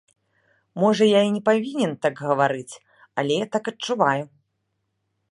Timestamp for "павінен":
1.49-1.91